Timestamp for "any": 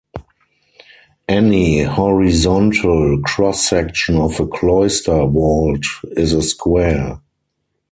1.29-1.83